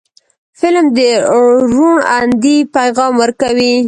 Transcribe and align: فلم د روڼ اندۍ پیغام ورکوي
فلم 0.59 0.85
د 0.97 0.99
روڼ 1.73 1.95
اندۍ 2.17 2.57
پیغام 2.75 3.13
ورکوي 3.23 3.73